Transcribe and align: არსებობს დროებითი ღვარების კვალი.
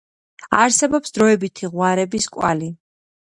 არსებობს 0.59 1.13
დროებითი 1.17 1.69
ღვარების 1.73 2.29
კვალი. 2.37 2.71